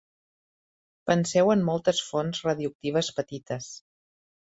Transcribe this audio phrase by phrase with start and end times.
[1.09, 3.69] Penseu en moltes fonts radioactives petites.